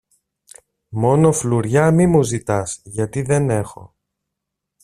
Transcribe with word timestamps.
Μόνο 0.89 1.31
φλουριά 1.31 1.91
μη 1.91 2.07
μου 2.07 2.23
ζητάς 2.23 2.81
γιατί 2.83 3.21
δεν 3.21 3.49
έχω. 3.49 3.95